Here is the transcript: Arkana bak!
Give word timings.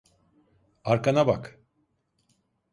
Arkana 0.83 1.27
bak! 1.27 1.59